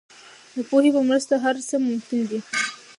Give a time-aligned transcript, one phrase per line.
[0.55, 2.39] د پوهې په مرسته هر څه ممکن دي.